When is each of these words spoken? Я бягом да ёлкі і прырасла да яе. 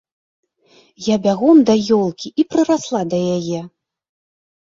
Я 1.07 1.15
бягом 1.25 1.57
да 1.67 1.75
ёлкі 1.97 2.27
і 2.43 2.45
прырасла 2.55 3.01
да 3.13 3.17
яе. 3.37 3.61